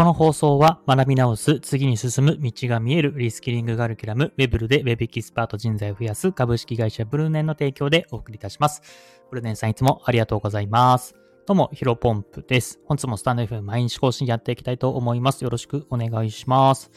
[0.00, 8.80] この放送は学び直す、次に進む道が見えるリスキリングガルキュラム、ウェブルでウェブエキスパート人材を増やす株式会社ブルーネンの提供でお送りいたします。
[9.28, 11.14] ブルーネンさんいつもありがとうございます。
[11.46, 12.80] どうも、ヒロポンプです。
[12.86, 15.44] 本日もスタンド FM 毎日更新やっていきたいと思います。
[15.44, 16.90] よろしくお願いします。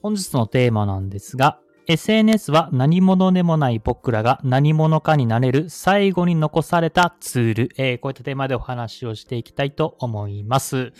[0.00, 1.58] 本日のテーマなんですが、
[1.88, 10.92] SNS は何者でもない僕らが何者かになれる最後に残されたツール、えー、こういったテーマでお話をしていきたいと思います。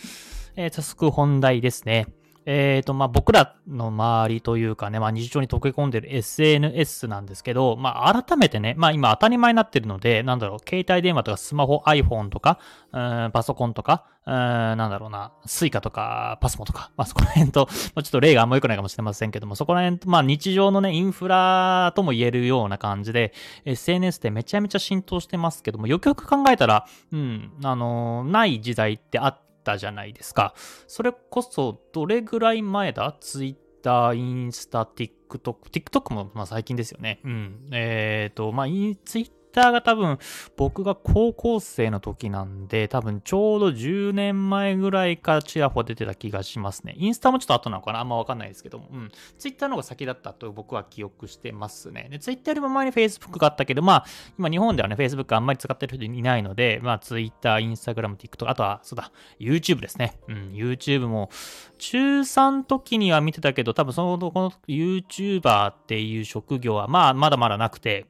[0.55, 2.07] えー、早速本題ですね。
[2.51, 12.57] えっ、ー、と、まあ、僕らの周りというかね、まあ、日常に溶け込んでる SNS なんですけど、まあ、改めてね、まあ、今当たり前になってるので、なんだろう、携帯電話とかスマホ、iPhone とか、
[12.91, 23.31] うんパソコンとか、うんなんだろうな、 Suica とか、 PASMO とか、まあ、そこら辺と、まあ、ちょっと例があんま良くないかもしれませんけども、そこら辺と、まあ、日常のね、インフラとも言えるような感じで、
[23.65, 30.53] SNS ってめちゃめちゃ浸透してますけども、よくよく考えたら、うん、あのー、ない時代ってあって、たじゃないですか。
[30.87, 33.15] それこそ、どれぐらい前だ？
[33.19, 37.19] ツイッター、インスタ、TikTok、TikTok もまあ最近ですよね。
[37.23, 37.69] うん。
[37.71, 40.17] えっ、ー、と、まあ、ツイッターが多分
[40.57, 46.95] 僕が高校生の時なんで、多分ちょうど10年前ぐらいからチヤホ出てた気がしますね。
[46.97, 47.99] インスタもちょっと後なのかな？
[47.99, 48.87] あんまわかんないですけども。
[48.91, 49.11] うん。
[49.37, 52.07] ツイッターの方が先だったと僕は記憶してますね。
[52.09, 54.05] で、ツイッターよりも前に Facebook があったけど、まあ、
[54.37, 60.19] 今日本ではね、Facebook あんまり使ってる人いないので、まあ、ツイッター、Instagram、TikTok、あとは、そうだ、YouTube ですね。
[60.27, 61.29] うん、YouTube も、
[61.77, 68.05] 中3時には見てたけど、多分その、この YouTuber っていう職業は、まあ、まだまだなくて、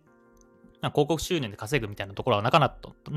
[0.87, 2.69] 広告収入で稼ぐみたいなところはなかな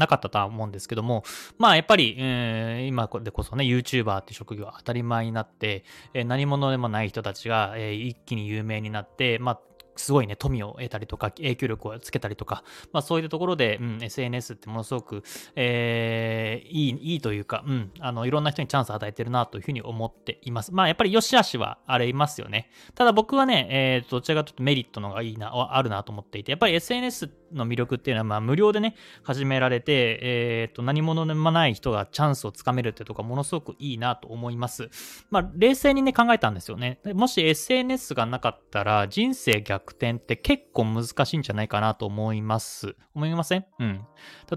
[0.07, 1.23] かったとは思うんですけども、
[1.59, 9.61] まあやっぱり、えー、今でこそね、YouTuber って職業は当たり前になって、えー、何者でもない人たちが、えー、一気に有名になって、まあ
[9.97, 15.23] すごいね、富を得たりとか、影響力をつけたりとか、まあそういったところで、うん、SNS ってものすごく、
[15.55, 20.73] えー、いい、いいというか、うん、あの、いろんな人にチャンスを与えてるなというふうに思っています。
[20.73, 22.71] まあやっぱり良し悪しはありますよね。
[22.95, 34.91] ただ僕はね、えー、どちらかというとメリットの方がいいな、あるなと思っていて、やっぱり SNS っての魅力っていうのは、まあ無料でね、始められて、えっ、ー、と、何者でもない人がチャンスをつかめるってとこものすごくいいなと思います。
[35.31, 36.99] まあ冷静にね、考えたんですよね。
[37.15, 42.97] もし SNS がなかったら、人生逆転って結構難しいんじゃないかなと思います。
[43.15, 43.67] 思いません？
[43.79, 44.01] うん。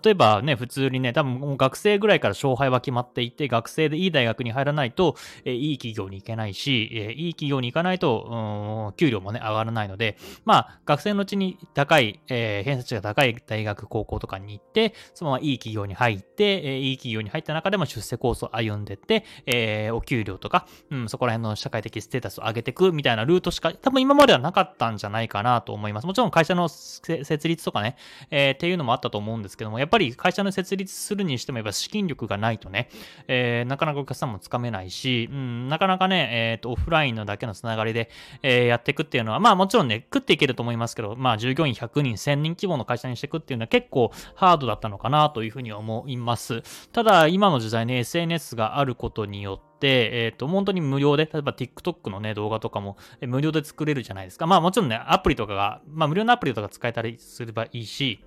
[0.04, 26.08] 例えばね、普通にね、多分もう学生ぐらいから勝敗は決まっていて、学生でいい大学に入らないと、えいい企業に行けないし、えいい企業に行かないと、うん給料もね、上がらないので、まあ、学生のうちに高い、えー、偏差値が高い大学、高校とかに行って、そのままいい企業に入って、えいい企業に入った中でも出世コースを歩んでって、えー、お給料とか、うん、そこら辺の社会的ステータスを上げていくみたいなルートしか、多分今まではなかったんじゃないかなと思います。
[26.08, 27.98] もちろん会社の設立とかね、
[28.32, 32.90] えー、っていうのもあったと思うんですけども、やっぱり会社の設立するにしても、やっぱ資金力がないとね、
[33.28, 38.10] えー、なかなかお客さんもつかめないし、うん、なかなかね、えっ、ー、と、オフラインのだけのつながりで、
[38.42, 46.62] えー、やっていくっていうのは、まあもちろんね、食っていけると思いますけど、まあ従業員100人、1000人規模の会社にしていくっていうのは結構ハードだったのかなというふうに思います。
[46.92, 54.48] ただ、今の時代ね、SNS があることによって、えっ、ー、と、本当に無料で、例えば TikTok のね、動画とかも、無料で作れるじゃないですか。
[54.48, 58.24] まあもちろんね、アプリとかが、まあ無料のアプリとか使えたりすればいいし、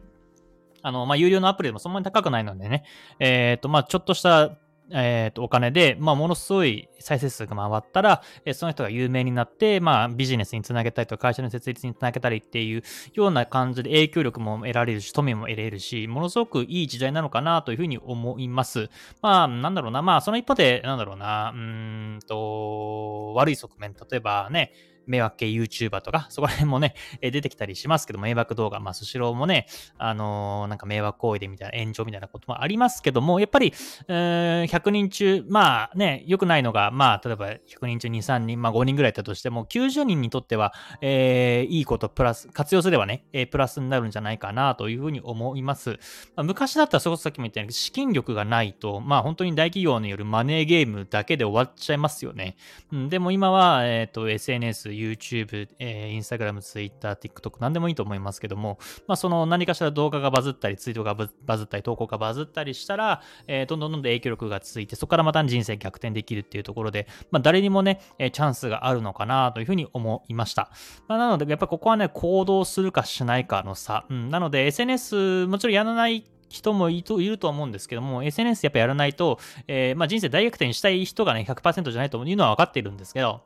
[0.82, 2.84] あの、まあ、有料のアプリでもそんなに高くないのでね、
[3.18, 4.58] えっ、ー、と、まあ、ちょっとした
[4.90, 12.82] えっ、ー、と、お金で、まあ、ものすごい再生数が回ったら、えー、その人が有名になって、まあ、ビジネスにつなげたりとか、会社の設立につなげたりっていう
[13.14, 18.88] ような感じで影響力も得られるし、富も得れるし、ものすごくいい時代なのかなというふうに思います。
[19.20, 24.72] まあ、なんだろうな、まあ、その一方で、なんだろうな、うんと、悪い側面、例えばね、
[25.08, 29.66] 迷惑系 YouTuber とか、そこら辺もね、出てきたりしますけど、迷惑動画、まあ、スシローもね、
[29.98, 33.72] あのー、なんか迷惑行為でみたいな炎上みたいなこともありますけども、やっぱり、
[34.08, 45.90] えー、100人中、まあね、良くないのが、まあ、例えば100人中2、3人、まあ5人ぐらいいたとしても、90人にとっては、えー、いいことプラス、活用すればね、えー、プラスになるんじゃないかなというふうに思います。
[45.90, 45.96] ま
[46.36, 52.56] あ、昔だったら、そこさっきも言ったように、資金力がないと、まあ本当に大企業によるマネーゲームだけで終わっちゃいますよね。
[52.92, 70.70] うん、でも今は、えっ、と、SNS、YouTube、えー、Instagram、Twitter、TikTok、なんでもいいと思いますけども、まあ、その何かしら動画がバズったり、ツイートがバズったり、投稿がバズったりしたら、えー、どんどんどんどん影響力が続いて、そこからまた人生逆転できるっていうところで、まあ、誰にもね、えチャンスがあるのかなというふうに思いました。
[71.06, 74.04] まあ、なので、やっぱここはね、行動するかしないかの差。
[74.08, 83.42] うん、なので、SNS、もちろんやらない人もいると思うんですけども、SNS やっぱやらないと、えー、まあ、人生大逆転したい人がね、100%じゃないというのは分かっているんですけど、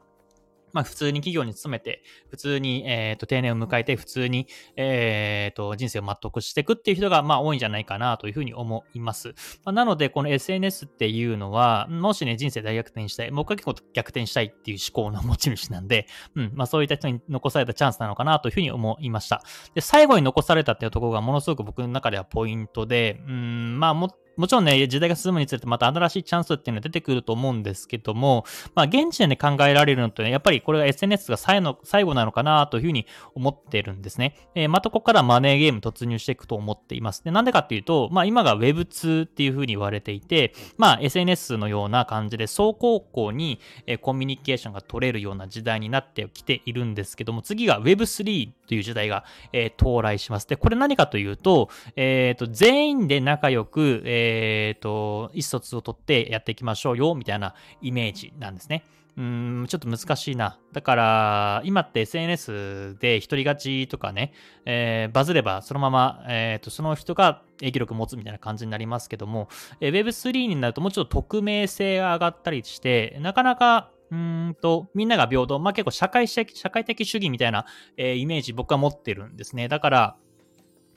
[0.73, 4.47] まあ普通に企業に勤めて、普通に、えっ、と、定年を迎えて、普通に、
[4.77, 9.29] えっ、と、人生を全うしていくっていう人が、まあ多いんじゃないかなというふうに思います。
[9.65, 19.43] まあ、なので、この SNS っていうのは、もしね、人生大逆転したい、僕は結構逆転したいっていう思考の持ち主なんで、うん、まあそういった人に残されたチャンスなのかなというふうに思いました。
[19.75, 28.45] で、最後に残されたっていうところがものすごく僕の中ではポイントで、うん、まあももちろんね、時代が進むにつれてまた新しいチャンスっていうのは出てくると思うんですけども、
[28.75, 34.37] まあ、現時点で考えられるのってね、やっぱりこれが SNS が最の最後なのかなというふうに思ってるんですね。
[34.55, 37.25] えー、またここからマネーゲーム突入していくと思っています。
[37.25, 43.61] で、なんでかっていうと、まあ、今が Web2 っていうふうに言われていて、まあ、SNS のような感じで、走行校に、
[44.01, 50.47] コミュニケーションが取れるような時代になってきているんですけども、次が Web3 という時代が、えー、到来します。
[50.47, 54.22] で、これ何かというと、えっ、と、全員で仲良く、え
[54.77, 58.85] っ、と、意思疎通をとってやっていきましょうよ、みたいなイメージなんですね。
[59.17, 60.59] うん、ちょっと難しいな。
[60.73, 64.33] だから、今って SNS で一人勝ちとかね、
[64.65, 69.49] えー、バズればそのまま、えーと、その人が影響力を持つみたいな感じになりますけども、
[69.81, 75.59] えー、Web3 になるともうちょっと匿名性が上がったりして、なかなかうんと、みんなが平等。
[75.59, 77.65] まあ、結構社会的、社会的主義みたいな、
[77.97, 79.69] えー、イメージ僕は持ってるんですね。
[79.69, 80.17] だから、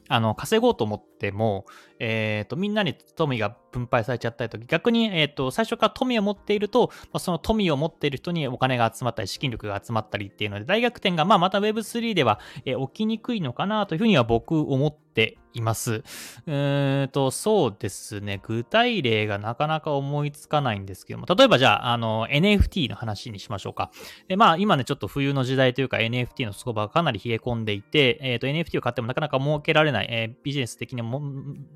[0.08, 1.66] あの、稼ごうと思っても、
[2.00, 15.96] えっ、ー、と、みんなに富が分配されちゃったりと逆に、えっ、ー、と、最初から富を持っていると、ま、その富を持っている人にお金が集まったり、資金力が集まったりっていうので、大逆転が、まあ、また Web3 では、えー、起きにくいのかなというふうには僕思っています。
[15.96, 18.40] うーんと、そうですね。
[18.44, 23.92] 具体例がなかなか思いつかないんですけども、例えばじゃあ、あの、NFT の話にしましょうか。
[24.28, 31.22] で、まあ、今ね、ちょっと冬の時代というか NFT の相場がかなり冷え込んでいて、えっ、ー、と、NFT を買ってもなかなか儲けられない、えー、ビジネス的にも、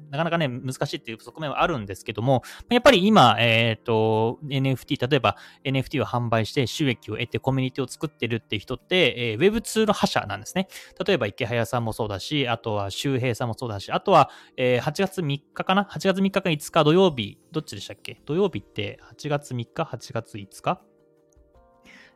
[0.10, 10.68] なかなかね、難しいっていう側面はあるんですけども、やっぱり今、えっ、ー、と、NFT、例えば NFT を販売して収益を得てコミュニティを作ってるっていう人って、えー、Web2 の覇者なんですね。
[11.06, 18.22] 例えば池早さんもそうだし、あとは周平さんもそうだし、あとは、えー、8月3日かな ?8 月3日か5日土曜日、どっちでしたっけ？
[18.26, 20.82] 土曜日って8月3日 ?8 月5日？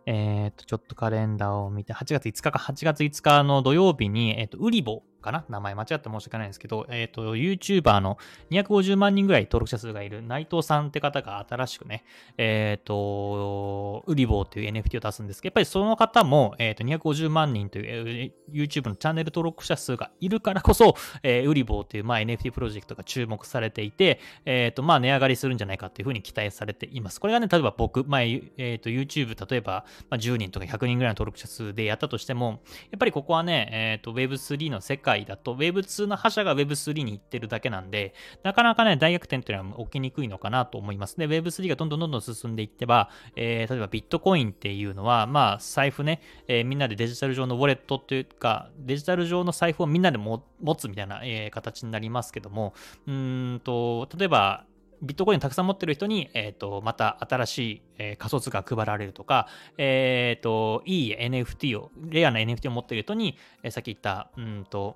[0.06, 5.46] えっ、と、ちょっとカレンダーを見て、8月5日か、8月5日の土曜日に、えっ、と、ウリボかな？
[5.50, 8.18] 名前間違って申し訳ないんですけど、えっ、ー、と、YouTuber の
[8.52, 12.04] 250万人ぐらい登録者数がいる内藤さんって方が新しくね、
[12.38, 27.20] えっ、ー、と、ウリボーという NFT を出すんですけど、やっぱりその方も、えっ、ー、と、250万人という、YouTube のチャンネル登録者数がいるからこそ、えー、ウリボーという、まあ、NFT プロジェクトが注目されていて、えっ、と、まあ、値上がりするんじゃないかというふうに期待されています。
[27.20, 32.62] これがね、例えば僕、まあ、えっ、と、YouTube、例えば、まあ、10人とか100人ぐらいの登録者数でやったとしても、
[32.92, 38.14] やっぱりここはね、えっ、と、Web3 の世界だと Web2 の覇者が Web3 に行ってるだけなんで、
[38.44, 41.18] なかなかね、大逆転っていうのは起きにくいのかなと思います。
[41.18, 50.42] で、Web3 がどんどんどんどん進んでいってば、えー、例えばビットコインっていうのは、まあ、財布ね、えー、みんなでデジタル上のウォレットというか、デジタル上の財布をみんなで持
[50.78, 52.74] つみたいな、えー、形になりますけども、
[53.08, 54.66] うんと、例えば、
[55.04, 64.96] ビットコインたくさん持ってる人に、えっ、ー、と、また新しい、えー、仮想通貨が配られるとか、えっ、ー、と、いい NFT を、レアな NFT を持ってる人に、えー、さっき言った、うんと、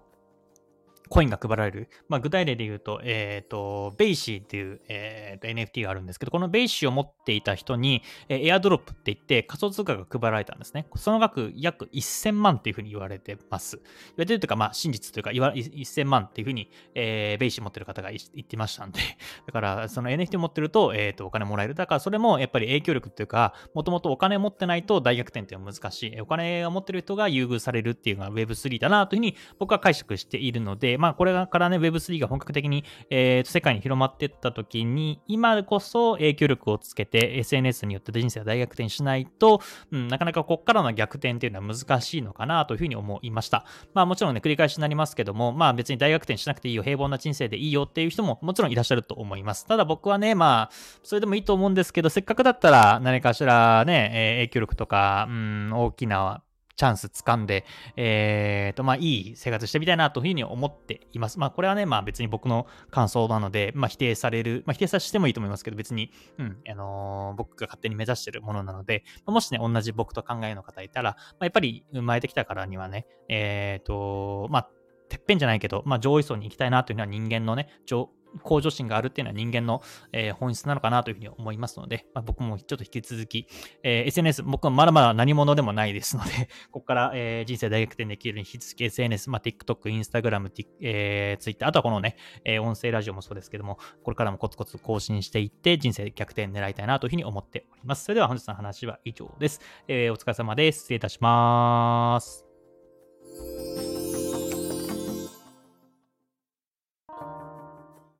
[1.07, 1.89] コインが配られる。
[2.09, 10.88] まあ、具体例で言うと、えっ、ー、と、 BAYC っていう、えー、NFT があるんですけど、この BAYC を持っていた人に、えー、エアドロップって言って仮想通貨が配られたんですね。
[10.95, 13.77] その額約1000万っていうふうに言われてます。
[13.77, 13.89] 言わ
[14.19, 19.00] れてるというか、まあ、真実というか、1000万っていうふうに、えー、 BAYC 持ってる方が言ってましたんで、
[19.45, 21.76] だから、その NFT 持ってると、えっ、ー、と、お金もらえる。
[21.76, 26.21] だから、それもやっぱり影響力っていうか、もともとお金持ってないと大逆転っていうのは難しい。
[26.21, 39.61] お金を持ってる人が優遇されるっていうのが Web3 だなというふうに僕は解釈しているのでまあ、これからね、Web3 が本格的に、えー、世界に広まっていった時に、今こそ影響力をつけて SNS によって人生は大逆転しないと、
[39.92, 43.66] うん、なかなかこっからの逆転っていうのは難しいのかなというふうに思いました。
[43.94, 49.66] まあもちろんね、繰り返しになりますけども、まあ別に大逆転しなくていいよ、平凡な人生でいいよっていう人ももちろんいらっしゃると思います。
[49.66, 56.42] ただ僕はね、まあ、それでもいいと思うんですけど、せっかくだったら何かしらね、えー、影響力とか、うん、大きな
[56.77, 57.65] チャンス掴んで、
[57.95, 61.39] えっ、ー、と、まあ、いい生活してみたいなというふうに思っています。
[61.39, 74.69] まあ、これはね、まあ、別に僕の感想なので、まあ、否定される、まあ、否定させてもいいと思いますけど、別に、うん、あのー、僕が勝手に目指してるものなので、まあ、もしね、同じ僕と考えの方いたら、まあ、やっぱり生まれてきたからにはね、えっ、ー、と、まあ、
[75.09, 78.09] てっぺんじゃないけど、まあ、上位層に行きたいなというのは人間のね、上
[78.44, 83.47] 向上心があるっていうのは人間の、えー、本質なのかなというふうに思いますので、まあ、僕もちょっと引き続き、
[83.83, 86.29] えー、SNS、僕はまだまだ何者でもないですので、
[86.71, 90.49] ここから、えー、人生大逆転できるように引き続き SNS、まあ、TikTok、Instagram、
[90.81, 98.06] えー、Twitter、あとはこのね、えー、音声ラジオもそうですけども、これからもコツコツ更新していって、人生逆転狙いたいなというふうに思っております。
[98.06, 99.61] それでは本日の話は以上です。
[99.87, 100.79] えー、お疲れ様です。
[100.79, 102.45] 失礼いたします。